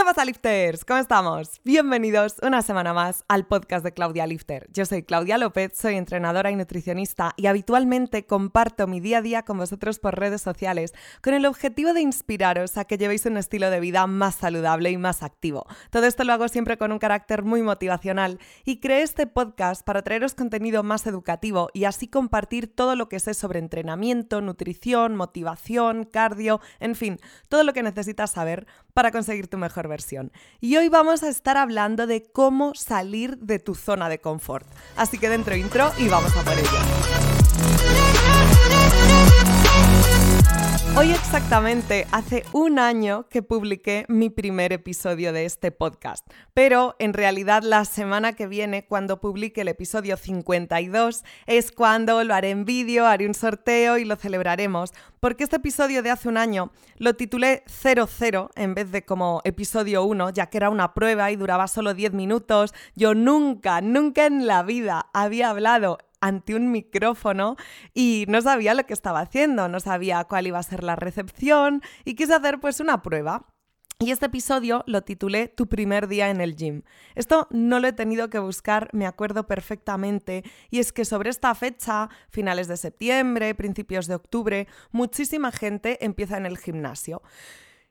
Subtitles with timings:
[0.00, 0.86] ¿Qué pasa, lifters?
[0.86, 1.60] ¿Cómo estamos?
[1.62, 4.66] Bienvenidos una semana más al podcast de Claudia Lifter.
[4.72, 9.42] Yo soy Claudia López, soy entrenadora y nutricionista y habitualmente comparto mi día a día
[9.42, 13.68] con vosotros por redes sociales con el objetivo de inspiraros a que llevéis un estilo
[13.68, 15.66] de vida más saludable y más activo.
[15.90, 20.00] Todo esto lo hago siempre con un carácter muy motivacional y creé este podcast para
[20.00, 26.04] traeros contenido más educativo y así compartir todo lo que sé sobre entrenamiento, nutrición, motivación,
[26.04, 27.18] cardio, en fin,
[27.50, 30.32] todo lo que necesitas saber para conseguir tu mejor versión.
[30.60, 34.66] Y hoy vamos a estar hablando de cómo salir de tu zona de confort.
[34.96, 37.29] Así que dentro intro y vamos a por ello.
[40.96, 47.14] Hoy exactamente hace un año que publiqué mi primer episodio de este podcast, pero en
[47.14, 52.64] realidad la semana que viene, cuando publique el episodio 52, es cuando lo haré en
[52.64, 57.14] vídeo, haré un sorteo y lo celebraremos, porque este episodio de hace un año lo
[57.14, 61.68] titulé 00 en vez de como episodio 1, ya que era una prueba y duraba
[61.68, 62.74] solo 10 minutos.
[62.96, 67.56] Yo nunca, nunca en la vida había hablado ante un micrófono
[67.94, 71.82] y no sabía lo que estaba haciendo, no sabía cuál iba a ser la recepción
[72.04, 73.46] y quise hacer pues una prueba.
[74.02, 76.84] Y este episodio lo titulé Tu primer día en el gym.
[77.14, 81.54] Esto no lo he tenido que buscar, me acuerdo perfectamente, y es que sobre esta
[81.54, 87.20] fecha, finales de septiembre, principios de octubre, muchísima gente empieza en el gimnasio.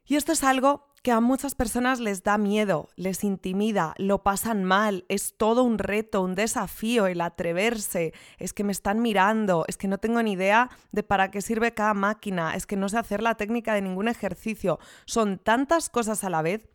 [0.03, 4.63] Y esto es algo que a muchas personas les da miedo, les intimida, lo pasan
[4.63, 9.77] mal, es todo un reto, un desafío el atreverse, es que me están mirando, es
[9.77, 12.97] que no tengo ni idea de para qué sirve cada máquina, es que no sé
[12.97, 16.69] hacer la técnica de ningún ejercicio, son tantas cosas a la vez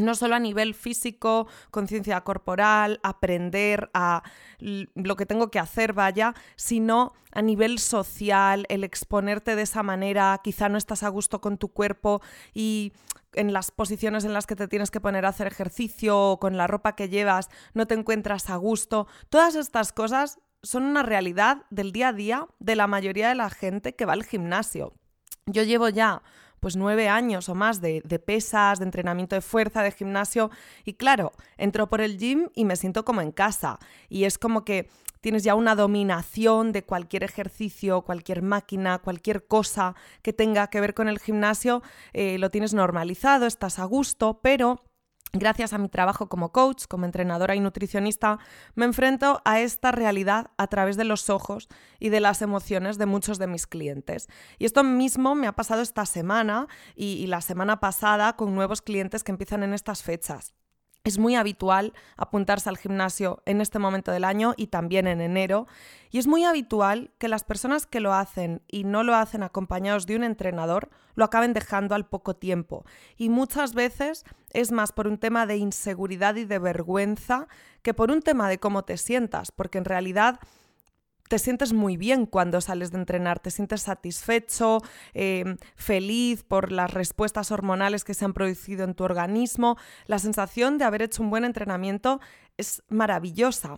[0.00, 4.22] no solo a nivel físico, conciencia corporal, aprender a
[4.58, 10.40] lo que tengo que hacer, vaya, sino a nivel social, el exponerte de esa manera,
[10.42, 12.20] quizá no estás a gusto con tu cuerpo
[12.52, 12.92] y
[13.32, 16.56] en las posiciones en las que te tienes que poner a hacer ejercicio o con
[16.56, 19.06] la ropa que llevas no te encuentras a gusto.
[19.28, 23.50] Todas estas cosas son una realidad del día a día de la mayoría de la
[23.50, 24.92] gente que va al gimnasio.
[25.46, 26.22] Yo llevo ya
[26.60, 30.50] pues nueve años o más de, de, pesas, de entrenamiento de fuerza, de gimnasio.
[30.84, 33.78] Y claro, entro por el gym y me siento como en casa.
[34.08, 34.88] Y es como que
[35.20, 40.94] tienes ya una dominación de cualquier ejercicio, cualquier máquina, cualquier cosa que tenga que ver
[40.94, 41.82] con el gimnasio,
[42.12, 44.82] eh, lo tienes normalizado, estás a gusto, pero
[45.32, 48.40] Gracias a mi trabajo como coach, como entrenadora y nutricionista,
[48.74, 51.68] me enfrento a esta realidad a través de los ojos
[52.00, 54.28] y de las emociones de muchos de mis clientes.
[54.58, 58.82] Y esto mismo me ha pasado esta semana y, y la semana pasada con nuevos
[58.82, 60.52] clientes que empiezan en estas fechas.
[61.02, 65.66] Es muy habitual apuntarse al gimnasio en este momento del año y también en enero.
[66.10, 70.06] Y es muy habitual que las personas que lo hacen y no lo hacen acompañados
[70.06, 72.84] de un entrenador lo acaben dejando al poco tiempo.
[73.16, 77.48] Y muchas veces es más por un tema de inseguridad y de vergüenza
[77.82, 80.38] que por un tema de cómo te sientas, porque en realidad
[81.30, 84.82] te sientes muy bien cuando sales de entrenar, te sientes satisfecho,
[85.14, 89.76] em, feliz por las respuestas hormonales que se han producido en tu organismo.
[90.06, 92.20] La sensación de haber hecho un buen entrenamiento
[92.56, 93.76] es maravillosa.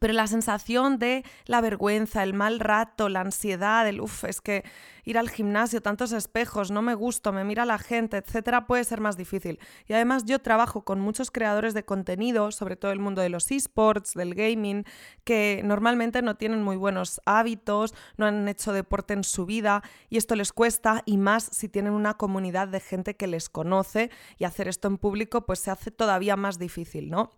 [0.00, 4.64] Pero la sensación de la vergüenza, el mal rato, la ansiedad, el uff, es que
[5.04, 9.00] ir al gimnasio, tantos espejos, no me gusto, me mira la gente, etcétera, puede ser
[9.00, 9.58] más difícil.
[9.86, 13.50] Y además yo trabajo con muchos creadores de contenido, sobre todo el mundo de los
[13.50, 14.84] esports, del gaming,
[15.24, 20.16] que normalmente no tienen muy buenos hábitos, no han hecho deporte en su vida y
[20.16, 24.44] esto les cuesta y más si tienen una comunidad de gente que les conoce y
[24.44, 27.30] hacer esto en público pues se hace todavía más difícil, ¿no?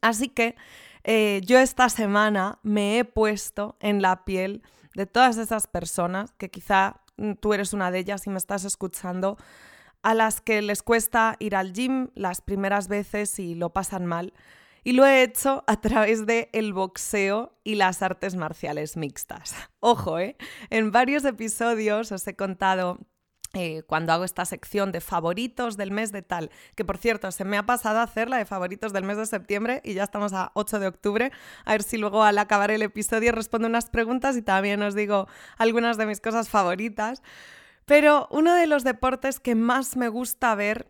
[0.00, 0.56] Así que
[1.04, 4.62] eh, yo esta semana me he puesto en la piel
[4.94, 8.64] de todas esas personas, que quizá mm, tú eres una de ellas y me estás
[8.64, 9.36] escuchando,
[10.02, 14.32] a las que les cuesta ir al gym las primeras veces y lo pasan mal.
[14.84, 19.54] Y lo he hecho a través de el boxeo y las artes marciales mixtas.
[19.80, 20.36] Ojo, ¿eh?
[20.70, 22.98] En varios episodios os he contado
[23.58, 27.44] eh, cuando hago esta sección de favoritos del mes de tal, que por cierto se
[27.44, 30.52] me ha pasado hacer la de favoritos del mes de septiembre y ya estamos a
[30.54, 31.32] 8 de octubre,
[31.64, 35.26] a ver si luego al acabar el episodio respondo unas preguntas y también os digo
[35.56, 37.20] algunas de mis cosas favoritas.
[37.84, 40.86] Pero uno de los deportes que más me gusta ver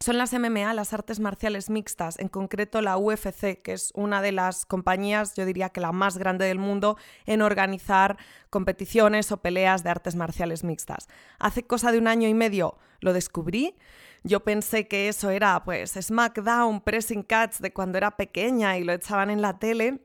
[0.00, 4.30] son las MMA, las artes marciales mixtas, en concreto la UFC, que es una de
[4.30, 6.96] las compañías, yo diría que la más grande del mundo,
[7.26, 8.16] en organizar
[8.48, 11.08] competiciones o peleas de artes marciales mixtas.
[11.40, 13.74] Hace cosa de un año y medio lo descubrí.
[14.22, 18.92] Yo pensé que eso era pues SmackDown, Pressing Catch de cuando era pequeña y lo
[18.92, 20.00] echaban en la tele,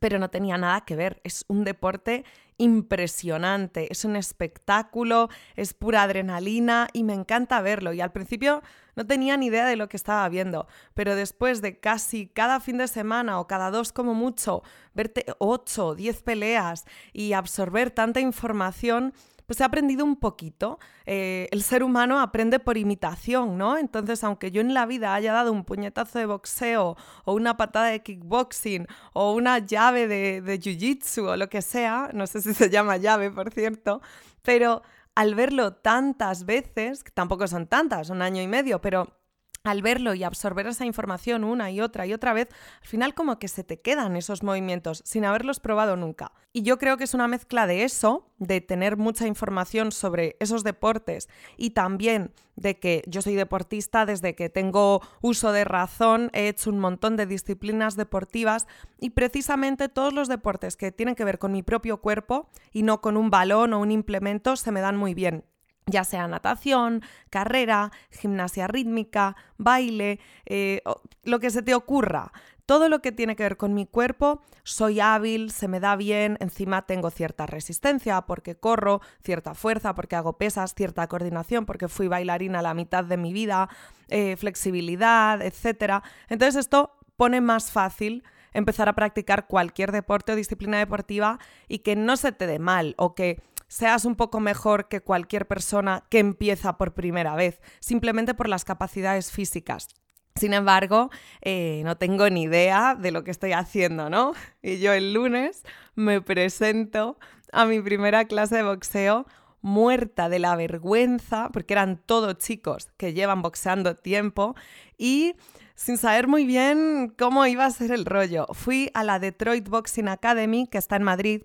[0.00, 1.20] pero no tenía nada que ver.
[1.22, 2.24] Es un deporte
[2.60, 7.94] impresionante, es un espectáculo, es pura adrenalina y me encanta verlo.
[7.94, 8.62] Y al principio
[8.96, 12.76] no tenía ni idea de lo que estaba viendo, pero después de casi cada fin
[12.76, 14.62] de semana o cada dos como mucho,
[14.92, 16.84] verte 8 o 10 peleas
[17.14, 19.14] y absorber tanta información,
[19.50, 20.78] pues he aprendido un poquito.
[21.06, 23.78] Eh, el ser humano aprende por imitación, ¿no?
[23.78, 27.86] Entonces, aunque yo en la vida haya dado un puñetazo de boxeo o una patada
[27.86, 32.54] de kickboxing o una llave de, de jiu-jitsu o lo que sea, no sé si
[32.54, 34.00] se llama llave, por cierto,
[34.42, 34.82] pero
[35.16, 39.19] al verlo tantas veces, tampoco son tantas, un año y medio, pero
[39.64, 42.48] al verlo y absorber esa información una y otra y otra vez,
[42.80, 46.32] al final como que se te quedan esos movimientos sin haberlos probado nunca.
[46.52, 50.64] Y yo creo que es una mezcla de eso, de tener mucha información sobre esos
[50.64, 56.48] deportes y también de que yo soy deportista desde que tengo uso de razón, he
[56.48, 58.66] hecho un montón de disciplinas deportivas
[58.98, 63.00] y precisamente todos los deportes que tienen que ver con mi propio cuerpo y no
[63.00, 65.44] con un balón o un implemento se me dan muy bien
[65.90, 70.82] ya sea natación, carrera, gimnasia rítmica, baile, eh,
[71.24, 72.32] lo que se te ocurra.
[72.66, 76.36] Todo lo que tiene que ver con mi cuerpo, soy hábil, se me da bien,
[76.38, 82.06] encima tengo cierta resistencia porque corro, cierta fuerza porque hago pesas, cierta coordinación porque fui
[82.06, 83.68] bailarina la mitad de mi vida,
[84.08, 86.04] eh, flexibilidad, etc.
[86.28, 88.22] Entonces esto pone más fácil
[88.52, 91.38] empezar a practicar cualquier deporte o disciplina deportiva
[91.68, 95.46] y que no se te dé mal o que seas un poco mejor que cualquier
[95.46, 99.88] persona que empieza por primera vez, simplemente por las capacidades físicas.
[100.34, 104.32] Sin embargo, eh, no tengo ni idea de lo que estoy haciendo, ¿no?
[104.60, 105.62] Y yo el lunes
[105.94, 107.16] me presento
[107.52, 109.26] a mi primera clase de boxeo
[109.62, 114.56] muerta de la vergüenza, porque eran todos chicos que llevan boxeando tiempo
[114.98, 115.34] y
[115.76, 118.46] sin saber muy bien cómo iba a ser el rollo.
[118.52, 121.42] Fui a la Detroit Boxing Academy, que está en Madrid,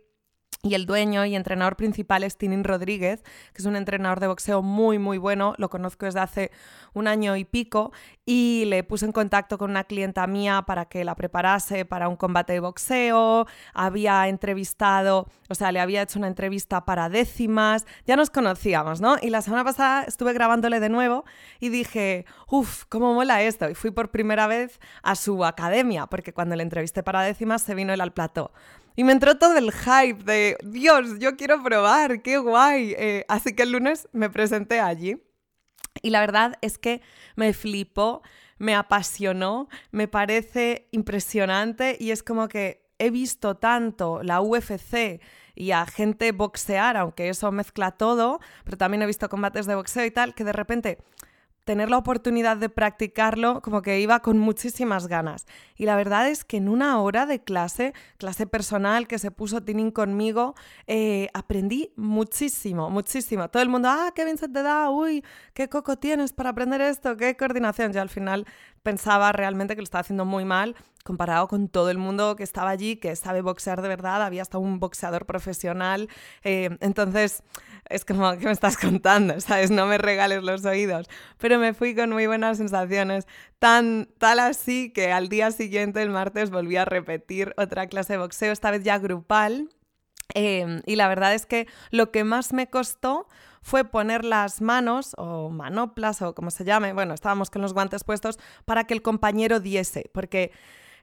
[0.66, 3.22] y el dueño y entrenador principal es Tinin Rodríguez,
[3.54, 5.54] que es un entrenador de boxeo muy, muy bueno.
[5.60, 6.52] Lo conozco desde hace
[6.94, 7.92] un año y pico
[8.26, 12.16] y le puse en contacto con una clienta mía para que la preparase para un
[12.16, 13.46] combate de boxeo.
[13.76, 17.86] Había entrevistado, o sea, le había hecho una entrevista para décimas.
[18.08, 19.18] Ya nos conocíamos, ¿no?
[19.22, 21.26] Y la semana pasada estuve grabándole de nuevo
[21.60, 23.70] y dije, uff, cómo mola esto.
[23.70, 27.76] Y fui por primera vez a su academia, porque cuando le entrevisté para décimas se
[27.76, 28.52] vino él al plató.
[28.96, 32.96] Y me entró todo el hype de, Dios, yo quiero probar, qué guay.
[32.98, 35.22] Eh, así que el lunes me presenté allí.
[36.02, 37.02] Y la verdad es que
[37.36, 38.22] me flipó,
[38.58, 45.22] me apasionó, me parece impresionante y es como que he visto tanto la UFC
[45.56, 50.06] y a gente boxear, aunque eso mezcla todo, pero también he visto combates de boxeo
[50.06, 51.00] y tal, que de repente
[51.66, 55.46] tener la oportunidad de practicarlo como que iba con muchísimas ganas.
[55.76, 59.64] Y la verdad es que en una hora de clase, clase personal que se puso
[59.64, 60.56] Tinin conmigo,
[60.88, 63.50] eh, aprendí muchísimo, muchísimo.
[63.50, 65.24] Todo el mundo, ah, qué bien se te da, uy,
[65.54, 67.92] qué coco tienes para aprender esto, qué coordinación.
[67.92, 68.46] Yo al final
[68.86, 72.70] pensaba realmente que lo estaba haciendo muy mal comparado con todo el mundo que estaba
[72.72, 76.10] allí, que sabe boxear de verdad, había hasta un boxeador profesional.
[76.44, 77.44] Eh, entonces,
[77.90, 79.40] es como, ¿qué me estás contando?
[79.40, 79.70] ¿Sabes?
[79.70, 81.08] No me regales los oídos.
[81.38, 83.28] Pero me fui con muy buenas sensaciones,
[83.60, 88.20] tan, tal así que al día siguiente, el martes, volví a repetir otra clase de
[88.20, 89.70] boxeo, esta vez ya grupal.
[90.34, 93.28] Eh, y la verdad es que lo que más me costó
[93.66, 98.04] fue poner las manos o manoplas o como se llame, bueno, estábamos con los guantes
[98.04, 100.52] puestos para que el compañero diese, porque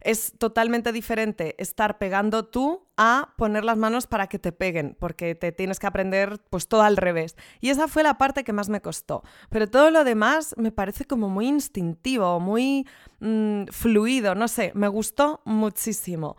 [0.00, 5.34] es totalmente diferente estar pegando tú a poner las manos para que te peguen, porque
[5.34, 7.34] te tienes que aprender pues todo al revés.
[7.60, 9.24] Y esa fue la parte que más me costó.
[9.50, 12.86] Pero todo lo demás me parece como muy instintivo, muy
[13.18, 16.36] mm, fluido, no sé, me gustó muchísimo.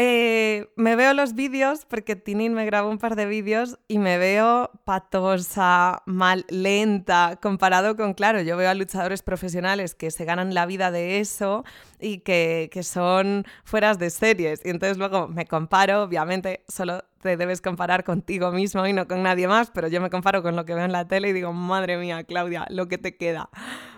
[0.00, 4.16] Eh, me veo los vídeos porque Tinin me grabó un par de vídeos y me
[4.16, 10.54] veo patosa, mal, lenta, comparado con, claro, yo veo a luchadores profesionales que se ganan
[10.54, 11.64] la vida de eso
[11.98, 14.64] y que, que son fueras de series.
[14.64, 19.24] Y entonces luego me comparo, obviamente, solo te debes comparar contigo mismo y no con
[19.24, 21.52] nadie más, pero yo me comparo con lo que veo en la tele y digo,
[21.52, 23.50] madre mía, Claudia, lo que te queda.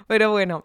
[0.07, 0.65] Pero bueno,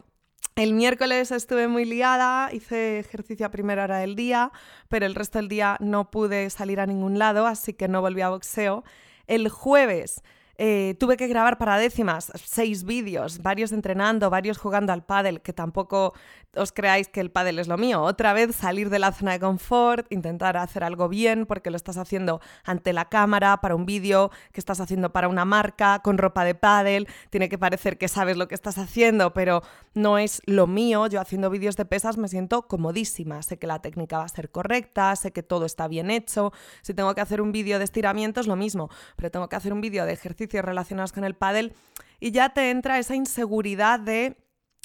[0.56, 4.52] el miércoles estuve muy liada, hice ejercicio a primera hora del día,
[4.88, 8.22] pero el resto del día no pude salir a ningún lado, así que no volví
[8.22, 8.86] a boxeo.
[9.28, 10.24] El jueves
[10.58, 15.54] eh, tuve que grabar para décimas seis vídeos, varios entrenando, varios jugando al pádel, que
[15.54, 16.14] tampoco
[16.56, 18.02] os creáis que el pádel es lo mío.
[18.02, 21.98] Otra vez salir de la zona de confort, intentar hacer algo bien porque lo estás
[21.98, 26.46] haciendo ante la cámara, para un vídeo que estás haciendo para una marca, con ropa
[26.46, 27.08] de pádel.
[27.30, 29.62] Tiene que parecer que sabes lo que estás haciendo, pero
[29.94, 31.08] no es lo mío.
[31.08, 33.42] Yo haciendo vídeos de pesas me siento comodísima.
[33.42, 36.54] Sé que la técnica va a ser correcta, sé que todo está bien hecho.
[36.82, 39.82] Si tengo que hacer un vídeo de estiramientos, lo mismo, pero tengo que hacer un
[39.82, 41.74] vídeo de ejercicio relacionados con el pádel
[42.20, 44.38] y ya te entra esa inseguridad de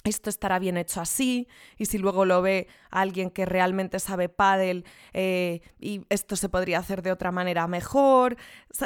[0.05, 4.85] esto estará bien hecho así, y si luego lo ve alguien que realmente sabe pádel
[5.13, 8.37] eh, y esto se podría hacer de otra manera mejor.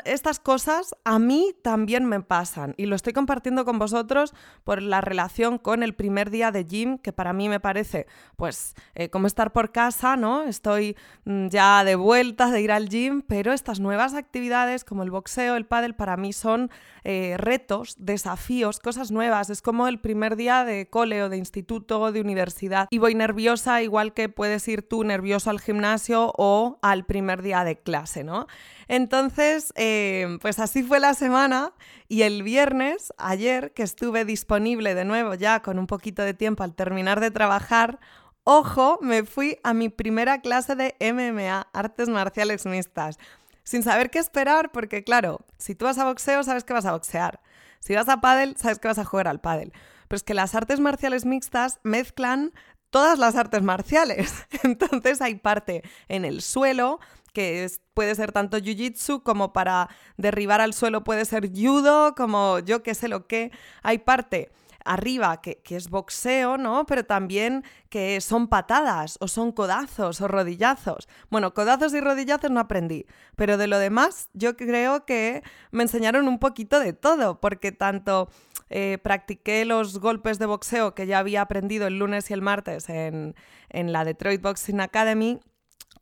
[0.05, 5.01] Estas cosas a mí también me pasan y lo estoy compartiendo con vosotros por la
[5.01, 8.07] relación con el primer día de gym, que para mí me parece
[8.37, 10.43] pues eh, como estar por casa, ¿no?
[10.43, 15.11] Estoy mm, ya de vuelta de ir al gym, pero estas nuevas actividades como el
[15.11, 16.71] boxeo, el pádel, para mí son
[17.05, 19.51] eh, retos, desafíos, cosas nuevas.
[19.51, 20.89] Es como el primer día de
[21.23, 25.51] o de instituto o de universidad y voy nerviosa igual que puedes ir tú nervioso
[25.51, 28.47] al gimnasio o al primer día de clase, ¿no?
[28.89, 31.73] Entonces, eh, pues así fue la semana
[32.09, 36.63] y el viernes, ayer, que estuve disponible de nuevo ya con un poquito de tiempo
[36.63, 37.99] al terminar de trabajar,
[38.45, 43.19] ojo, me fui a mi primera clase de MMA, artes marciales mixtas,
[43.63, 46.93] sin saber qué esperar, porque claro, si tú vas a boxeo, sabes que vas a
[46.93, 47.41] boxear.
[47.81, 49.73] Si vas a pádel, sabes que vas a jugar al pádel.
[50.15, 52.53] Pero es que las artes marciales mixtas mezclan
[52.91, 54.47] todas las artes marciales.
[54.63, 57.01] Entonces hay parte en el suelo,
[57.33, 62.85] que puede ser tanto jiu-jitsu como para derribar al suelo puede ser judo, como yo
[62.85, 63.51] qué sé lo que.
[63.83, 64.53] Hay parte
[64.85, 66.87] arriba que, que, es boxeo, ¿no?
[66.87, 71.09] Pero también que son patadas o son codazos o rodillazos.
[71.31, 76.29] Bueno, codazos y rodillazos no aprendí, pero de lo demás yo creo que me enseñaron
[76.29, 78.29] un poquito de todo, porque tanto
[78.71, 82.89] eh, practiqué los golpes de boxeo que ya había aprendido el lunes y el martes
[82.89, 83.35] en,
[83.71, 85.41] en la Detroit Boxing Academy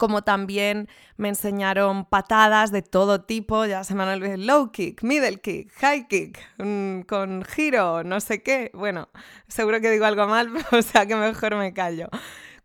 [0.03, 5.05] como también me enseñaron patadas de todo tipo, ya se me han olvidado, low kick,
[5.05, 8.73] middle kick, high kick, mm, con giro, no sé qué.
[8.75, 9.11] Bueno,
[9.47, 12.09] seguro que digo algo mal, o sea que mejor me callo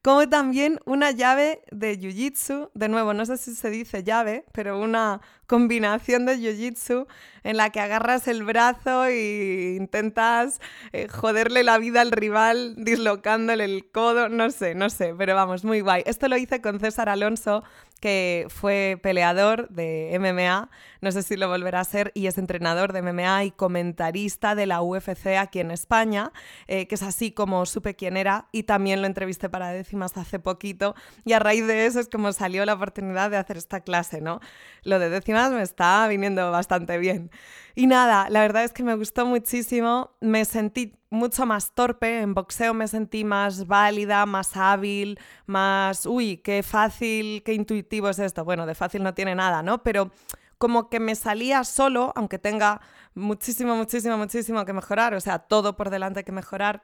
[0.01, 4.79] como también una llave de Jiu-Jitsu, de nuevo, no sé si se dice llave, pero
[4.79, 7.07] una combinación de Jiu-Jitsu
[7.43, 10.59] en la que agarras el brazo e intentas
[10.91, 15.63] eh, joderle la vida al rival dislocándole el codo, no sé, no sé, pero vamos,
[15.63, 16.03] muy guay.
[16.05, 17.63] Esto lo hice con César Alonso,
[18.01, 20.69] que fue peleador de MMA,
[21.01, 24.65] no sé si lo volverá a ser, y es entrenador de MMA y comentarista de
[24.65, 26.31] la UFC aquí en España,
[26.67, 30.37] eh, que es así como supe quién era y también lo entrevisté para décimas hace
[30.37, 34.21] poquito y a raíz de eso es como salió la oportunidad de hacer esta clase,
[34.21, 34.41] ¿no?
[34.83, 37.31] Lo de décimas me está viniendo bastante bien.
[37.75, 42.33] Y nada, la verdad es que me gustó muchísimo, me sentí mucho más torpe, en
[42.33, 48.43] boxeo me sentí más válida, más hábil, más, uy, qué fácil, qué intuitivo es esto.
[48.43, 49.83] Bueno, de fácil no tiene nada, ¿no?
[49.83, 50.11] Pero
[50.57, 52.81] como que me salía solo, aunque tenga
[53.13, 56.83] muchísimo, muchísimo, muchísimo que mejorar, o sea, todo por delante que mejorar,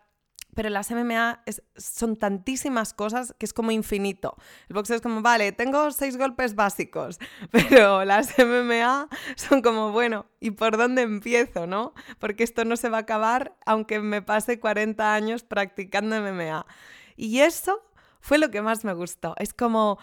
[0.53, 1.43] pero las MMA
[1.75, 4.36] son tantísimas cosas que es como infinito.
[4.69, 7.19] El boxeo es como, vale, tengo seis golpes básicos,
[7.51, 11.93] pero las MMA son como, bueno, ¿y por dónde empiezo, no?
[12.19, 16.65] Porque esto no se va a acabar aunque me pase 40 años practicando MMA.
[17.15, 17.81] Y eso
[18.19, 19.36] fue lo que más me gustó.
[19.38, 20.00] Es como,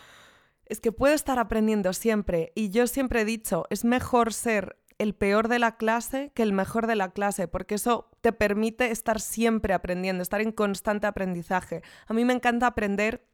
[0.67, 2.53] es que puedo estar aprendiendo siempre.
[2.55, 6.53] Y yo siempre he dicho, es mejor ser el peor de la clase que el
[6.53, 11.83] mejor de la clase, porque eso te permite estar siempre aprendiendo, estar en constante aprendizaje.
[12.07, 13.25] A mí me encanta aprender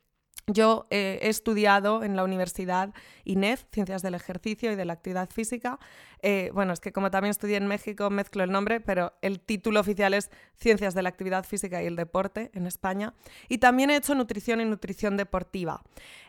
[0.47, 5.29] yo eh, he estudiado en la Universidad INEF, Ciencias del Ejercicio y de la Actividad
[5.29, 5.81] Física.
[6.23, 9.81] Eh, bueno, es que como también estudié en México, mezclo el nombre, pero el título
[9.81, 13.15] oficial es Ciencias de la Actividad Física y el Deporte en España.
[13.49, 15.83] Y también he hecho nutrición y nutrición deportiva.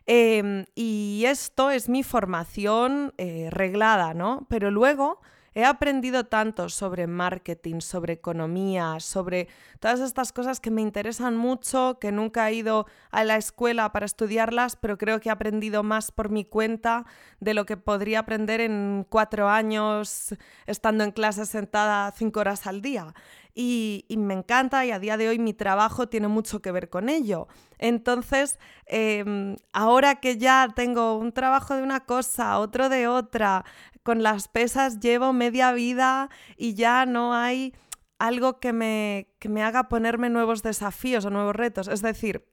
[0.07, 4.47] Em, y esto es mi formación eh, reglada, ¿no?
[4.49, 5.21] Pero luego
[5.57, 9.47] He aprendido tanto sobre marketing, sobre economía, sobre
[9.79, 14.05] todas estas cosas que me interesan mucho, que nunca he ido a la escuela para
[14.05, 17.07] estudiarlas, pero creo que he aprendido más por mi cuenta
[17.39, 20.35] de lo que podría aprender en cuatro años
[20.67, 23.15] estando en clase sentada cinco horas al día.
[23.59, 27.09] Y, me encanta y a día de hoy mi trabajo tiene mucho que ver con
[27.09, 27.47] ello.
[27.79, 33.65] Entonces, em, ahora que ya tengo un trabajo de una cosa, otro de otra,
[34.03, 37.73] con las pesas llevo media vida y ya no hay
[38.19, 41.87] algo que me, que me haga ponerme nuevos desafíos o nuevos retos.
[41.87, 42.45] Es decir,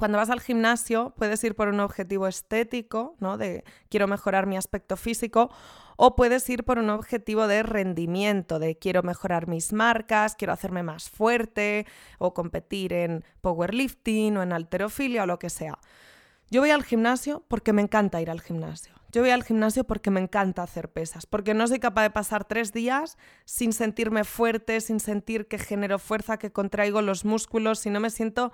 [0.00, 3.36] cuando vas al gimnasio puedes ir por un objetivo estético, ¿no?
[3.36, 5.50] De quiero mejorar mi aspecto físico,
[5.98, 10.82] o puedes ir por un objetivo de rendimiento, de quiero mejorar mis marcas, quiero hacerme
[10.82, 15.78] más fuerte, o competir en powerlifting o en alterofilia o lo que sea.
[16.48, 18.94] Yo voy al gimnasio porque me encanta ir al gimnasio.
[19.12, 22.44] Yo voy al gimnasio porque me encanta hacer pesas, porque no soy capaz de pasar
[22.44, 27.90] tres días sin sentirme fuerte, sin sentir que genero fuerza, que contraigo los músculos, si
[27.90, 28.50] no me siento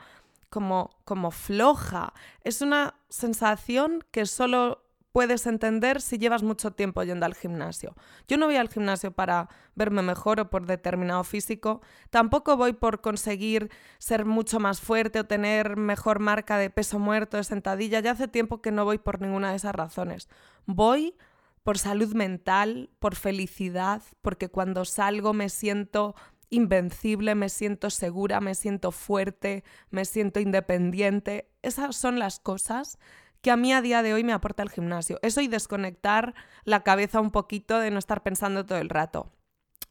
[1.05, 2.13] como, floja.
[2.43, 4.83] Es una sensación que solo
[5.13, 7.95] puedes entender si llevas mucho tiempo yendo al gimnasio.
[8.29, 13.01] Yo no voy al gimnasio para verme mejor o por determinado físico, tampoco voy por
[13.01, 18.13] conseguir ser mucho más fuerte o tener mejor marca de peso muerto, de sentadilla, ya
[18.13, 20.29] hace tiempo que no voy por ninguna de esas razones.
[20.67, 21.17] Voy
[21.63, 26.15] por salud mental, por felicidad, porque cuando salgo me siento
[26.51, 31.51] invencible, me siento segura, me siento fuerte, me siento independiente.
[31.63, 32.99] Esas son las cosas
[33.41, 35.19] que a mí a día de hoy me aporta el gimnasio.
[35.23, 36.35] Eso y desconectar
[36.65, 39.31] la cabeza un poquito de no estar pensando todo el rato.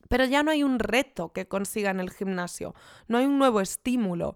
[0.10, 2.76] Pero ya no hay un reto que consiga en el gimnasio,
[3.08, 4.36] no hay un nuevo estímulo.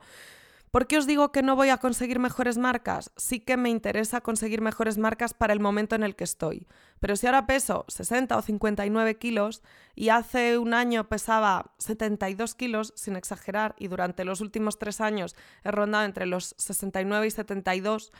[0.71, 3.11] ¿Por qué os digo que no voy a conseguir mejores marcas?
[3.15, 6.67] Sí que me interesa conseguir mejores marcas para el momento en el que estoy.
[6.99, 9.63] Pero si ahora peso 60 o 59 kilos
[9.95, 15.35] y hace un año pesaba 72 kilos, sin exagerar, y durante los últimos tres años
[15.63, 18.11] he rondado entre los 69 y 72,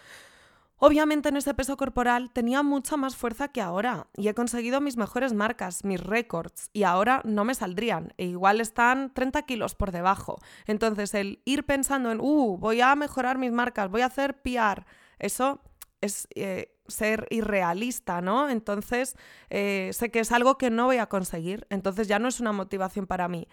[0.82, 4.96] Obviamente en ese peso corporal tenía mucha más fuerza que ahora y he conseguido mis
[4.96, 9.92] mejores marcas, mis récords, y ahora no me saldrían, e igual están 30 kilos por
[9.92, 10.40] debajo.
[10.68, 14.86] Entonces el ir pensando en, uh, voy a mejorar mis marcas, voy a hacer PR,
[15.20, 15.62] eso
[16.00, 18.50] es eh, ser irrealista, ¿no?
[18.50, 19.18] Entonces
[19.50, 22.54] eh, sé que es algo que no voy a conseguir, entonces ya no es una
[22.54, 23.50] motivación para mí,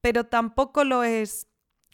[0.00, 1.47] pero tampoco lo es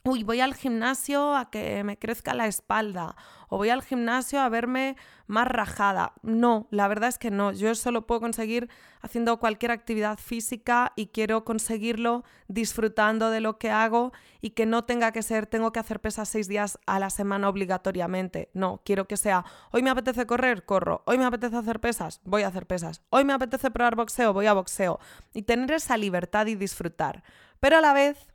[0.06, 3.16] uy, voy al gimnasio a que me crezca la espalda
[3.48, 4.96] o voy al gimnasio a verme
[5.26, 6.12] más rajada.
[6.22, 7.52] No, la verdad es que no.
[7.52, 8.68] Yo eso lo puedo conseguir
[9.00, 14.84] haciendo cualquier actividad física y quiero conseguirlo disfrutando de lo que hago y que no
[14.84, 18.50] tenga que ser, tengo que hacer pesas seis días a la semana obligatoriamente.
[18.52, 21.02] No, quiero que sea, hoy me apetece correr, corro.
[21.06, 23.00] Hoy me apetece hacer pesas, voy a hacer pesas.
[23.08, 25.00] Hoy me apetece probar boxeo, voy a boxeo.
[25.32, 27.22] Y tener esa libertad y disfrutar.
[27.58, 28.33] Pero a la vez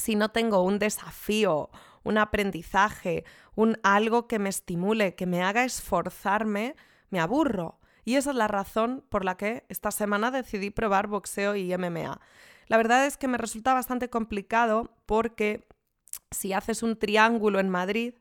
[0.00, 1.70] si no tengo un desafío,
[2.02, 6.74] un aprendizaje, un algo que me estimule, que me haga esforzarme,
[7.10, 7.78] me aburro.
[8.04, 12.20] Y esa es la razón por la que esta semana decidí probar boxeo y MMA.
[12.66, 15.68] La verdad es que me resulta bastante complicado porque
[16.30, 18.14] si haces un triángulo en Madrid,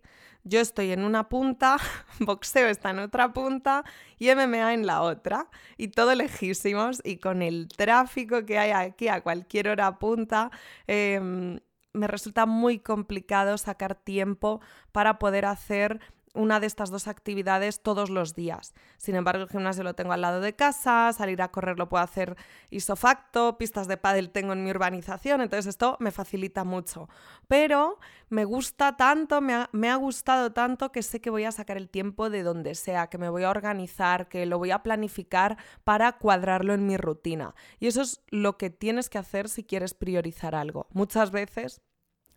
[0.43, 1.77] yo estoy en una punta,
[2.19, 3.83] boxeo está en otra punta
[4.18, 5.50] y MMA en la otra.
[5.77, 10.50] Y todo lejísimos y con el tráfico que hay aquí a cualquier hora punta,
[10.87, 11.59] em,
[11.94, 16.00] me resulta muy complicado sacar tiempo para poder hacer
[16.33, 18.74] una de estas dos actividades todos los días.
[18.98, 22.03] Sin embargo, el gimnasio lo tengo al lado de casa, salir a correr lo puedo
[22.03, 22.35] hacer
[22.70, 27.09] isofacto, pistas de pádel tengo en mi urbanización, entonces esto me facilita mucho.
[27.48, 31.51] Pero me gusta tanto, me ha, me ha gustado tanto que sé que voy a
[31.51, 34.83] sacar el tiempo de donde sea, que me voy a organizar, que lo voy a
[34.83, 37.55] planificar para cuadrarlo en mi rutina.
[37.79, 40.87] Y eso es lo que tienes que hacer si quieres priorizar algo.
[40.92, 41.81] Muchas veces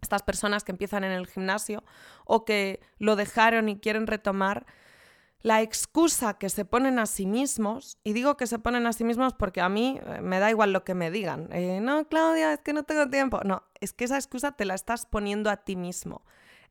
[0.03, 1.83] estas personas que empiezan en el gimnasio
[2.25, 4.67] o que lo dejaron y quieren retomar,
[5.41, 9.03] la excusa que se ponen a sí mismos, y digo que se ponen a sí
[9.03, 12.53] mismos porque a mí eh, me da igual lo que me digan, eh, no, Claudia,
[12.53, 15.57] es que no tengo tiempo, no, es que esa excusa te la estás poniendo a
[15.57, 16.23] ti mismo.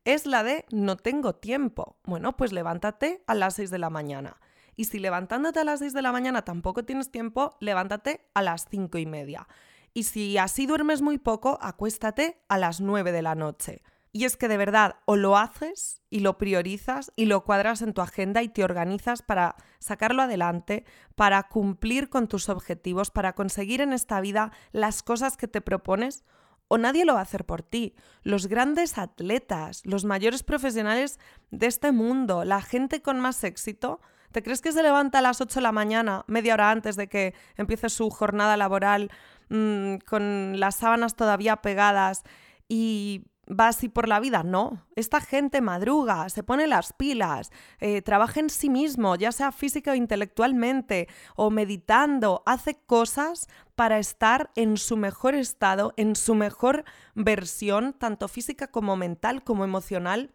[0.04, 1.96] Es la de no tengo tiempo.
[2.02, 4.40] Bueno, pues levántate a las 6 de la mañana.
[4.74, 8.66] Y si levantándote a las 6 de la mañana tampoco tienes tiempo, levántate a las
[8.68, 9.46] 5 y media.
[9.94, 13.82] Y si así duermes muy poco, acuéstate a las 9 de la noche.
[14.14, 17.94] Y es que de verdad, o lo haces y lo priorizas y lo cuadras en
[17.94, 23.80] tu agenda y te organizas para sacarlo adelante, para cumplir con tus objetivos, para conseguir
[23.80, 26.24] en esta vida las cosas que te propones,
[26.68, 27.94] o nadie lo va a hacer por ti.
[28.22, 31.18] Los grandes atletas, los mayores profesionales
[31.50, 34.00] de este mundo, la gente con más éxito,
[34.30, 37.08] ¿te crees que se levanta a las 8 de la mañana, media hora antes de
[37.08, 39.10] que empiece su jornada laboral,
[39.54, 42.22] Mm, con las sábanas todavía pegadas
[42.68, 44.42] y va así por la vida.
[44.44, 49.52] No, esta gente madruga, se pone las pilas, eh, trabaja en sí mismo, ya sea
[49.52, 56.34] física o intelectualmente, o meditando, hace cosas para estar en su mejor estado, en su
[56.34, 60.30] mejor versión, tanto física como mental como emocional,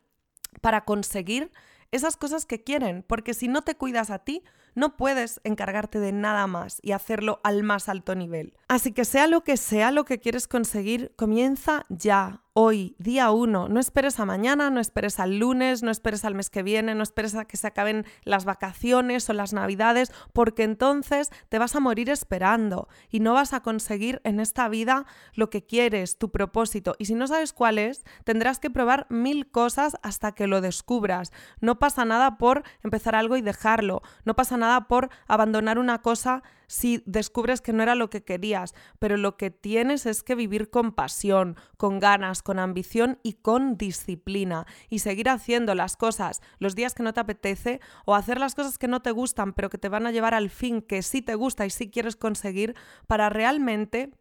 [0.61, 1.51] para conseguir
[1.89, 4.43] esas cosas que quieren, porque si no te cuidas a ti,
[4.77, 8.53] no puedes encargarte de nada más y hacerlo al más alto nivel.
[8.67, 13.69] Así que sea lo que sea lo que quieres conseguir, comienza ya hoy, día uno.
[13.69, 17.03] No esperes a mañana, no esperes al lunes, no esperes al mes que viene, no
[17.03, 21.79] esperes a que se acaben las vacaciones o las navidades, porque entonces te vas a
[21.79, 26.95] morir esperando y no vas a conseguir en esta vida lo que quieres, tu propósito.
[26.97, 31.31] Y si no sabes cuál es, tendrás que probar mil cosas hasta que lo descubras.
[31.61, 34.01] No pasa nada por empezar algo y dejarlo.
[34.25, 38.75] No pasa nada por abandonar una cosa si descubres que no era lo que querías,
[38.99, 43.77] pero lo que tienes es que vivir con pasión, con ganas, con ambición y con
[43.77, 48.53] disciplina y seguir haciendo las cosas los días que no te apetece o hacer las
[48.53, 51.21] cosas que no te gustan pero que te van a llevar al fin que sí
[51.21, 52.75] te gusta y sí quieres conseguir
[53.07, 54.11] para realmente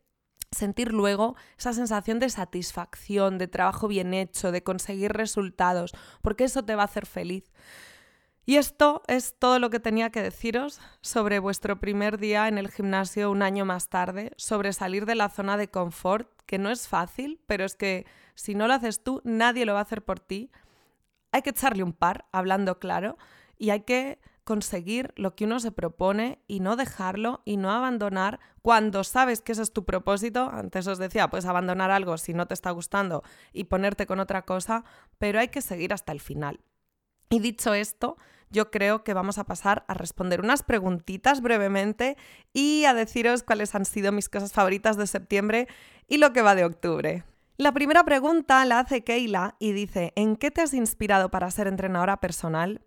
[0.53, 6.65] sentir luego esa sensación de satisfacción, de trabajo bien hecho, de conseguir resultados, porque eso
[6.65, 7.53] te va a hacer feliz.
[8.49, 12.71] Y esto es todo lo que tenía que deciros sobre vuestro primer día en el
[12.71, 16.87] gimnasio un año más tarde, sobre salir de la zona de confort, que no es
[16.87, 18.07] fácil, pero es que
[18.37, 20.53] si no lo haces tú, nadie lo va a hacer por ti.
[21.33, 23.19] Hay que echarle un par, hablando claro,
[23.59, 28.39] y hay que conseguir lo que uno se propone y no dejarlo y no abandonar
[28.63, 30.49] cuando sabes que ese es tu propósito.
[30.53, 34.43] Antes os decía, puedes abandonar algo si no te está gustando y ponerte con otra
[34.43, 34.85] cosa,
[35.19, 36.61] pero hay que seguir hasta el final.
[37.29, 38.17] Y dicho esto,
[38.57, 42.17] yo creo que vamos a pasar a responder unas preguntitas brevemente
[42.55, 45.69] y a deciros cuáles han sido mis cosas favoritas de septiembre
[46.09, 47.25] y lo que va de octubre.
[47.59, 51.67] La primera pregunta la hace Keila y dice, ¿en qué te has inspirado para ser
[51.67, 52.81] entrenadora personal?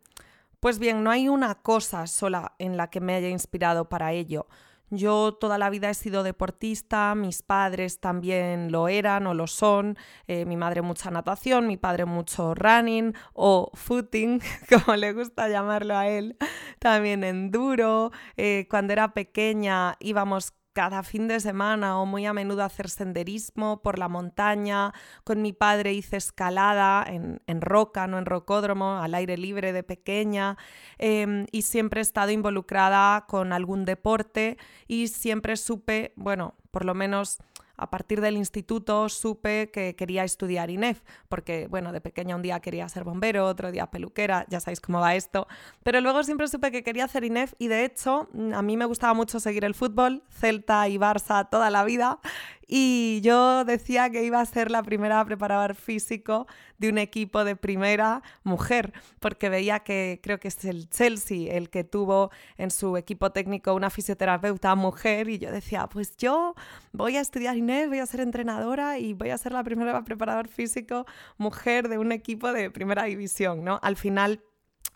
[0.60, 4.48] Pues bien, no hay una cosa sola en la que me haya inspirado para ello.
[4.92, 9.98] Yo toda la vida he sido deportista, mis padres también lo eran o lo son,
[10.28, 15.96] eh, mi madre mucha natación, mi padre mucho running o footing, como le gusta llamarlo
[15.96, 16.38] a él,
[16.80, 18.12] también enduro.
[18.38, 23.82] Eh, cuando era pequeña íbamos cada fin de semana o muy a menudo hacer senderismo
[23.82, 24.94] por la montaña.
[25.26, 30.56] Con mi padre hice escalada en, roca, no en rocódromo, al aire libre de pequeña.
[30.98, 36.94] Em, y siempre he estado involucrada con algún deporte y siempre supe, bueno, por lo
[36.94, 37.40] menos
[37.80, 42.60] a partir del instituto supe que quería estudiar INEF, porque, bueno, de pequeña un día
[42.60, 45.48] quería ser bombero, otro día peluquera, ya sabéis cómo va esto,
[45.84, 49.14] pero luego siempre supe que quería hacer INEF y de hecho a mí me gustaba
[49.14, 52.20] mucho seguir el fútbol, Celta y Barça toda la vida
[52.72, 56.46] y yo decía que iba a ser la primera preparador físico
[56.78, 61.72] de un equipo de primera mujer, porque veía que creo que es el Chelsea el
[61.72, 66.54] que tuvo en su equipo técnico una fisioterapeuta mujer y yo decía, pues yo
[66.92, 70.48] voy a estudiar Inés, voy a ser entrenadora y voy a ser la primera preparador
[70.48, 71.08] físico
[71.40, 73.80] mujer de un equipo de primera división, ¿no?
[73.82, 74.44] Al final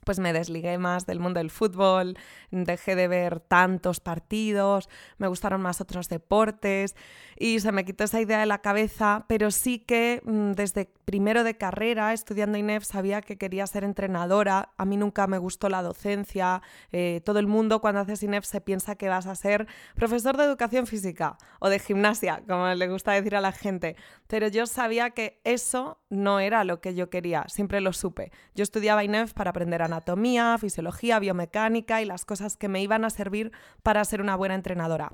[0.06, 2.18] pues me desligué más del mundo del fútbol,
[2.52, 6.96] dejé de ver tantos partidos, me gustaron más otros deportes
[7.38, 11.44] y se me quitó esa idea de la cabeza, pero sí que mm, desde primero
[11.44, 14.70] de carrera, estudiando INEF, sabía que quería ser entrenadora.
[14.78, 16.62] A mí nunca me gustó la docencia.
[16.92, 20.46] Eh, todo el mundo cuando haces INEF se piensa que vas a ser profesor de
[20.46, 23.96] educación física o de gimnasia, como le gusta decir a la gente.
[24.28, 28.32] Pero yo sabía que eso no era lo que yo quería, siempre lo supe.
[28.56, 33.10] Yo estudiaba INEF para aprender anatomía, fisiología, biomecánica y las cosas que me iban a
[33.10, 33.52] servir
[33.82, 35.12] para ser una buena entrenadora.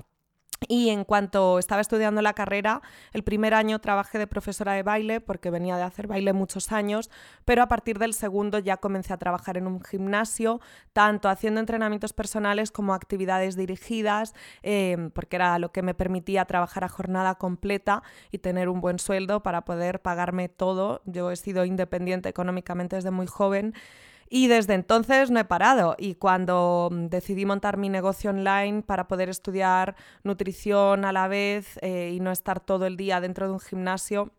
[0.68, 5.20] Y en cuanto estaba estudiando la carrera, el primer año trabajé de profesora de baile
[5.20, 7.10] porque venía de hacer baile muchos años,
[7.46, 10.60] pero a partir del segundo ya comencé a trabajar en un gimnasio,
[10.92, 16.84] tanto haciendo entrenamientos personales como actividades dirigidas, em, porque era lo que me permitía trabajar
[16.84, 21.00] a jornada completa y tener un buen sueldo para poder pagarme todo.
[21.06, 23.74] Yo he sido independiente económicamente desde muy joven.
[24.32, 25.96] Y desde entonces no he parado.
[25.98, 31.78] Y cuando mm, decidí montar mi negocio online para poder estudiar nutrición a la vez
[31.82, 34.32] eh, y no estar todo el día dentro de un gimnasio,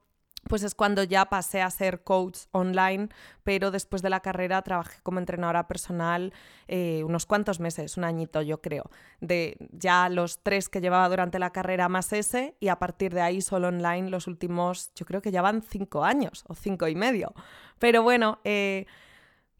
[0.48, 3.10] pues es cuando ya pasé a ser coach online,
[3.44, 6.34] pero después de la carrera trabajé como entrenadora personal
[6.68, 11.38] eh, unos cuantos meses, un añito yo creo, de ya los tres que llevaba durante
[11.38, 15.22] la carrera más ese y a partir de ahí solo online los últimos, yo creo
[15.22, 17.34] que ya van cinco años o cinco y medio.
[17.78, 18.88] Pero bueno, eh,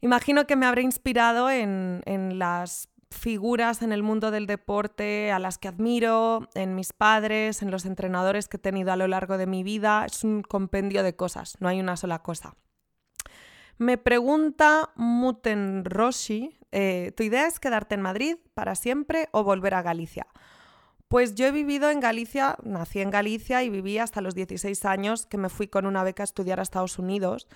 [0.02, 2.02] Imagino que me habré inspirado en,
[2.36, 7.70] las figuras en el mundo del deporte a las que admiro, en mis padres, en
[7.70, 10.04] los entrenadores que he tenido a lo largo de mi vida.
[10.04, 12.56] Es un compendio de cosas, no hay una sola cosa.
[13.78, 19.74] Me pregunta Muten Roshi, eh, ¿tu idea es quedarte en Madrid para siempre o volver
[19.74, 20.26] a Galicia?
[21.06, 25.26] Pues yo he vivido en Galicia, nací en Galicia y viví hasta los 16 años
[25.26, 27.48] que me fui con una beca a estudiar a Estados Unidos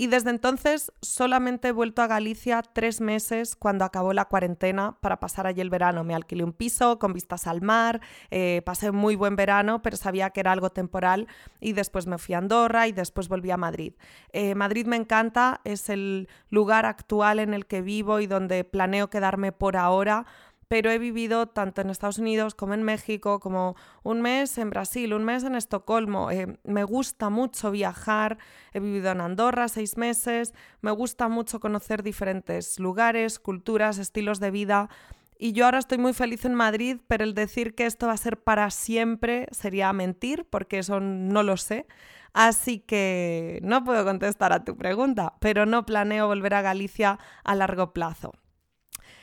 [0.00, 5.20] Y desde entonces solamente he vuelto a Galicia tres meses cuando acabó la cuarentena para
[5.20, 6.04] pasar allí el verano.
[6.04, 10.30] Me alquilé un piso con vistas al mar, eh, pasé muy buen verano, pero sabía
[10.30, 11.28] que era algo temporal
[11.60, 13.92] y después me fui a Andorra y después volví a Madrid.
[14.32, 19.10] Eh, Madrid me encanta, es el lugar actual en el que vivo y donde planeo
[19.10, 20.24] quedarme por ahora
[20.70, 25.12] pero he vivido tanto en Estados Unidos como en México, como un mes en Brasil,
[25.12, 26.30] un mes en Estocolmo.
[26.30, 28.38] Eh, me gusta mucho viajar,
[28.72, 34.52] he vivido en Andorra seis meses, me gusta mucho conocer diferentes lugares, culturas, estilos de
[34.52, 34.88] vida.
[35.40, 38.16] Y yo ahora estoy muy feliz en Madrid, pero el decir que esto va a
[38.16, 41.88] ser para siempre sería mentir, porque eso no lo sé.
[42.32, 47.56] Así que no puedo contestar a tu pregunta, pero no planeo volver a Galicia a
[47.56, 48.34] largo plazo.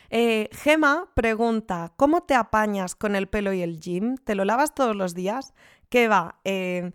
[0.09, 4.17] Eh, Gema pregunta, ¿cómo te apañas con el pelo y el gym?
[4.17, 5.53] ¿Te lo lavas todos los días?
[5.89, 6.39] ¿Qué va?
[6.43, 6.91] Eh,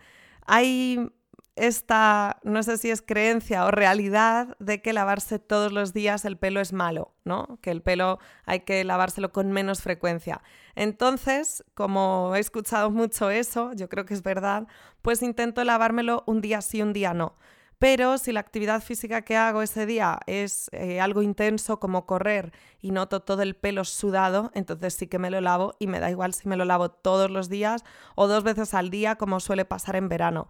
[0.46, 1.12] hay
[1.54, 6.38] esta, no sé si es creencia o realidad de que lavarse todos los días el
[6.38, 7.58] pelo es malo, ¿no?
[7.60, 10.42] Que el pelo hay que lavárselo con menos frecuencia.
[10.74, 14.66] Entonces, como he escuchado mucho eso, yo creo que es verdad,
[15.02, 17.36] pues intento lavármelo un día sí, un día no.
[17.82, 22.52] Pero si la actividad física que hago ese día es eh, algo intenso como correr
[22.80, 26.08] y noto todo el pelo sudado, entonces sí que me lo lavo y me da
[26.08, 27.82] igual si me lo lavo todos los días
[28.14, 30.46] o dos veces al día como suele pasar en verano.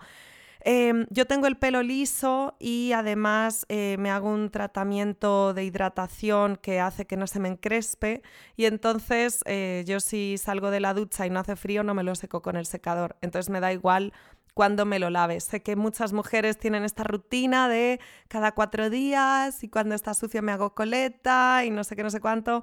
[0.64, 6.56] Em, yo tengo el pelo liso y además eh, me hago un tratamiento de hidratación
[6.56, 8.22] que hace que no se me encrespe
[8.56, 12.04] y entonces eh, yo si salgo de la ducha y no hace frío no me
[12.04, 13.16] lo seco con el secador.
[13.22, 14.12] Entonces me da igual
[14.54, 15.44] cuando me lo laves.
[15.44, 20.42] Sé que muchas mujeres tienen esta rutina de cada cuatro días y cuando está sucio
[20.42, 22.62] me hago coleta y no sé qué, no sé cuánto.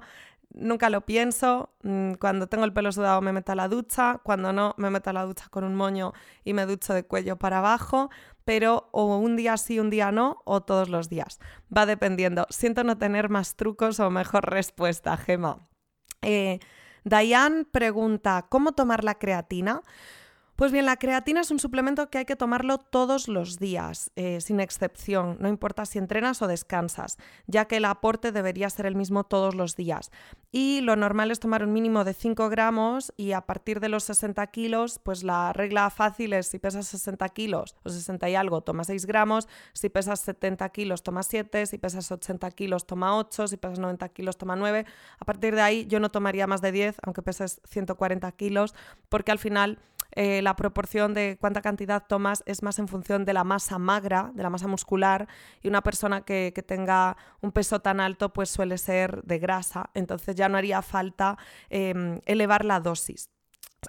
[0.52, 1.70] Nunca lo pienso.
[1.82, 5.10] Mm, cuando tengo el pelo sudado me meto a la ducha, cuando no me meto
[5.10, 6.12] a la ducha con un moño
[6.44, 8.10] y me ducho de cuello para abajo,
[8.44, 11.38] pero o un día sí, un día no, o todos los días.
[11.76, 12.46] Va dependiendo.
[12.50, 15.68] Siento no tener más trucos o mejor respuesta, Gema.
[16.22, 16.58] Eh,
[17.04, 19.82] Diane pregunta, ¿cómo tomar la creatina?
[20.60, 24.42] Pues bien, la creatina es un suplemento que hay que tomarlo todos los días, eh,
[24.42, 28.94] sin excepción, no importa si entrenas o descansas, ya que el aporte debería ser el
[28.94, 30.10] mismo todos los días.
[30.52, 34.04] Y lo normal es tomar un mínimo de 5 gramos y a partir de los
[34.04, 38.60] 60 kilos, pues la regla fácil es si pesas 60 kilos o 60 y algo,
[38.60, 43.48] toma 6 gramos, si pesas 70 kilos, toma 7, si pesas 80 kilos, toma 8,
[43.48, 44.84] si pesas 90 kilos, toma 9.
[45.20, 48.74] A partir de ahí yo no tomaría más de 10, aunque peses 140 kilos,
[49.08, 49.78] porque al final
[50.12, 54.30] eh, la proporción de cuánta cantidad tomas es más en función de la masa magra,
[54.34, 55.28] de la masa muscular,
[55.62, 60.36] y una persona que, tenga un peso tan alto pues suele ser de grasa, entonces
[60.36, 61.38] ya no haría falta
[61.70, 63.30] em, elevar la dosis.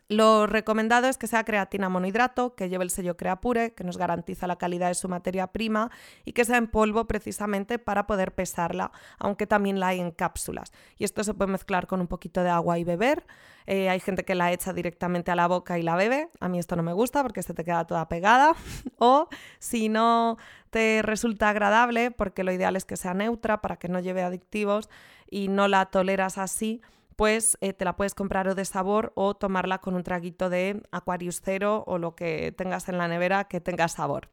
[0.08, 4.47] Lo recomendado es que sea creatina monohidrato, que lleve el sello Creapure, que nos garantiza
[4.47, 5.91] la calidad de su materia prima
[6.23, 10.71] y que sea en polvo precisamente para poder pesarla, aunque también la hay en cápsulas.
[10.97, 13.25] Y esto se puede mezclar con un poquito de agua y beber.
[13.67, 16.30] Eh, hay gente que la echa directamente a la boca y la bebe.
[16.39, 18.54] A mí esto no me gusta porque se te queda toda pegada.
[18.97, 19.27] o
[19.60, 20.38] si no
[20.69, 24.89] te resulta agradable, porque lo ideal es que sea neutra para que no lleve adictivos
[25.30, 26.82] y no la toleras así,
[27.21, 31.39] pues te la puedes comprar o de sabor o tomarla con un traguito de Aquarius
[31.45, 34.31] Cero o lo que tengas en la nevera que tenga sabor.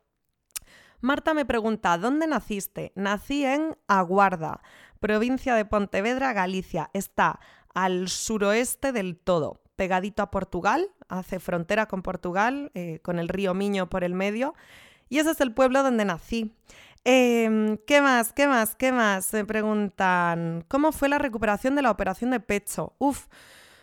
[1.03, 2.93] Marta me pregunta, ¿dónde naciste?
[2.95, 4.63] Nací en Aguarda,
[5.01, 6.89] provincia de Pontevedra, Galicia.
[6.95, 7.41] Está
[7.75, 13.53] al suroeste del todo, pegadito a Portugal, hace frontera con Portugal, eh, con el río
[13.53, 14.55] Miño por el medio.
[15.11, 16.57] Y ese es el pueblo donde nací.
[17.11, 18.35] Em, ¿Qué más?
[18.35, 18.75] ¿Qué más?
[18.77, 19.25] ¿Qué más?
[19.25, 22.95] Se preguntan, ¿cómo fue la recuperación de la operación de pecho?
[22.99, 23.29] Uf,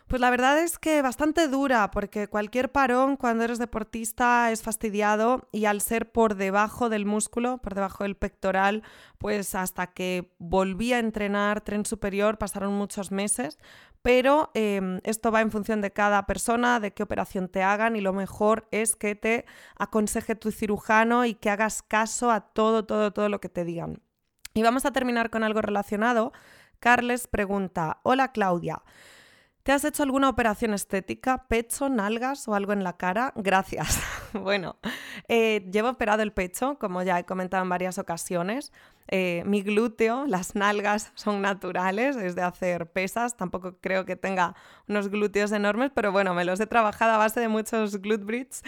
[0.08, 5.48] pues la verdad es que bastante dura, porque cualquier parón cuando eres deportista es fastidiado
[5.52, 8.84] y al ser por debajo del músculo, por debajo del pectoral,
[9.18, 13.58] pues hasta que volví a entrenar tren superior pasaron muchos meses,
[14.04, 18.02] pero em, esto va en función de cada persona, de qué operación te hagan y
[18.02, 23.12] lo mejor es que te aconseje tu cirujano y que hagas caso a todo, todo,
[23.12, 24.04] todo lo que te digan.
[24.54, 26.32] Y vamos a terminar con algo relacionado.
[26.80, 28.84] Carles pregunta, hola Claudia.
[29.66, 31.48] ¿Te has hecho alguna operación estética?
[31.48, 33.34] ¿Pecho, nalgas o algo en la cara?
[33.36, 34.00] Gracias.
[34.34, 34.78] bueno,
[35.28, 38.72] eh, llevo operado el pecho, como ya he comentado en varias ocasiones.
[39.08, 43.38] Eh, mi glúteo, las nalgas son naturales, es de hacer pesas.
[43.38, 44.54] Tampoco creo que tenga
[44.88, 48.62] unos glúteos enormes, pero bueno, me los he trabajado a base de muchos glute bridge.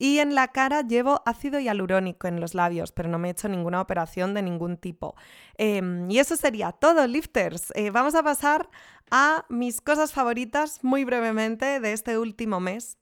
[0.00, 3.50] Y en la cara llevo ácido hialurónico en los labios, pero no me he hecho
[3.50, 5.14] ninguna operación de ningún tipo.
[5.58, 7.70] Em, y eso sería todo, lifters.
[7.74, 8.70] Eh, vamos a pasar
[9.10, 12.96] a mis cosas favoritas muy brevemente de este último mes.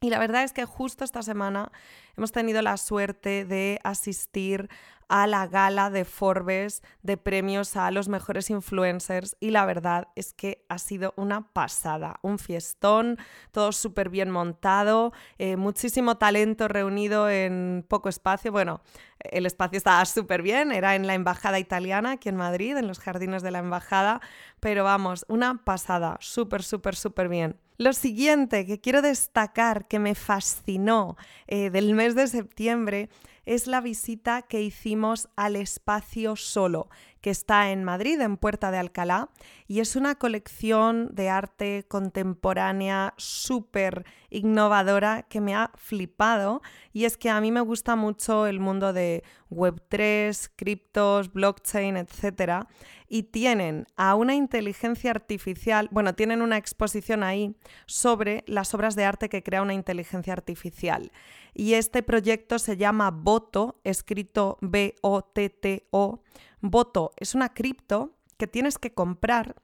[0.00, 1.72] Y la verdad es que justo esta semana
[2.16, 4.68] hemos tenido la suerte de asistir
[5.08, 10.32] a la gala de Forbes de premios a los mejores influencers y la verdad es
[10.32, 13.16] que ha sido una pasada, un fiestón,
[13.52, 18.50] todo súper bien montado, eh, muchísimo talento reunido en poco espacio.
[18.50, 18.80] Bueno,
[19.20, 22.98] el espacio estaba súper bien, era en la Embajada Italiana, aquí en Madrid, en los
[22.98, 24.20] jardines de la Embajada,
[24.60, 27.60] pero vamos, una pasada, súper, súper, súper bien.
[27.78, 33.10] Lo siguiente que quiero destacar que me fascinó eh, del mes de septiembre
[33.46, 38.78] es la visita que hicimos al espacio solo, que está en Madrid, en Puerta de
[38.78, 39.30] Alcalá,
[39.68, 46.60] y es una colección de arte contemporánea súper innovadora que me ha flipado.
[46.92, 52.66] Y es que a mí me gusta mucho el mundo de Web3, criptos, blockchain, etc.
[53.08, 57.56] Y tienen a una inteligencia artificial, bueno, tienen una exposición ahí
[57.86, 61.12] sobre las obras de arte que crea una inteligencia artificial
[61.58, 66.22] y este proyecto se llama Voto, escrito B-O-T-T-O.
[66.60, 69.56] Voto es una cripto que tienes que comprar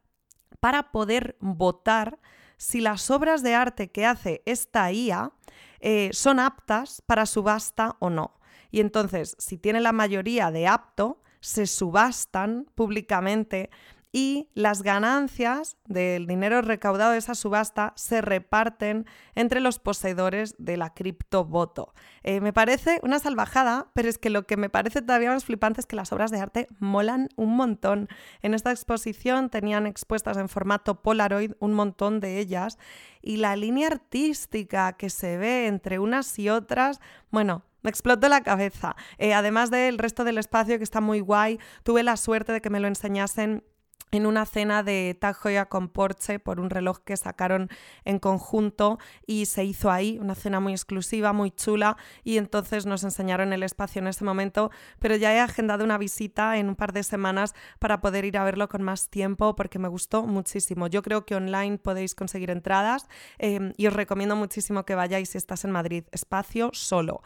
[0.59, 2.19] para poder votar
[2.57, 5.33] si las obras de arte que hace esta IA
[5.81, 8.41] eh, son aptas para subasta o no.
[8.71, 13.69] Y entonces, si tiene la mayoría de apto, se subastan públicamente
[14.13, 20.77] y las ganancias del dinero recaudado de esa subasta se reparten entre los poseedores de
[20.77, 21.95] la criptovoto.
[22.23, 25.81] Eh, me parece una salvajada, pero es que lo que me parece todavía más flipante
[25.81, 28.09] es que las obras de arte molan un montón.
[28.43, 32.79] En esta exposición tenían expuestas en formato Polaroid un montón de ellas
[33.23, 38.43] y la línea artística que se ve entre unas y otras, bueno, me explotó la
[38.43, 38.95] cabeza.
[39.19, 42.71] Eh, además del resto del espacio que está muy guay, tuve la suerte de que
[42.71, 43.65] me lo enseñasen
[44.11, 45.37] en una cena de Tag
[45.69, 47.69] con Porsche por un reloj que sacaron
[48.05, 53.05] en conjunto y se hizo ahí, una cena muy exclusiva, muy chula y entonces nos
[53.05, 56.93] enseñaron el espacio en ese momento, pero ya he agendado una visita en un par
[56.93, 60.87] de semanas para poder ir a verlo con más tiempo porque me gustó muchísimo.
[60.87, 65.39] Yo creo que online podéis conseguir entradas eh, y os recomiendo muchísimo que vayáis si
[65.39, 67.23] estás en Madrid, espacio solo.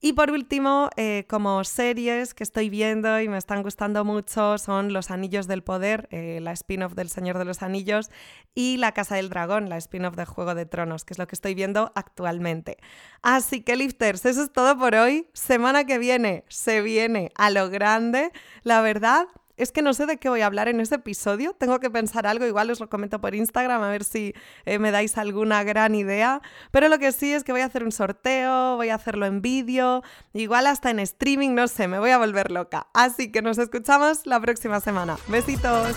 [0.00, 4.92] Y por último, eh, como series que estoy viendo y me están gustando mucho son
[4.92, 8.10] Los Anillos del Poder, eh, la spin-off del Señor de los Anillos,
[8.54, 11.34] y La Casa del Dragón, la spin-off de Juego de Tronos, que es lo que
[11.34, 12.78] estoy viendo actualmente.
[13.22, 15.28] Así que, lifters, eso es todo por hoy.
[15.32, 18.32] Semana que viene se viene a lo grande.
[18.62, 19.26] La verdad,
[19.56, 21.54] es que no sé de qué voy a hablar en este episodio.
[21.54, 24.90] Tengo que pensar algo, igual os lo comento por Instagram a ver si eh, me
[24.90, 26.42] dais alguna gran idea.
[26.70, 29.42] Pero lo que sí es que voy a hacer un sorteo, voy a hacerlo en
[29.42, 32.86] vídeo, igual hasta en streaming, no sé, me voy a volver loca.
[32.92, 35.16] Así que nos escuchamos la próxima semana.
[35.28, 35.96] Besitos.